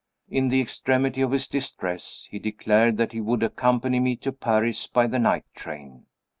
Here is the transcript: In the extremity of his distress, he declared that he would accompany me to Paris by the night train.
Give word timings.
In 0.31 0.47
the 0.47 0.59
extremity 0.61 1.21
of 1.21 1.29
his 1.29 1.47
distress, 1.47 2.25
he 2.31 2.39
declared 2.39 2.97
that 2.97 3.11
he 3.11 3.21
would 3.21 3.43
accompany 3.43 3.99
me 3.99 4.15
to 4.15 4.31
Paris 4.31 4.87
by 4.87 5.05
the 5.05 5.19
night 5.19 5.45
train. 5.53 6.07